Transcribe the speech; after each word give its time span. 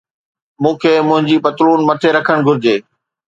مون 0.61 0.73
کي 0.81 0.91
منهنجي 1.07 1.37
پتلون 1.45 1.79
مٿي 1.87 2.09
رکڻ 2.17 2.37
گهرجي 2.45 2.75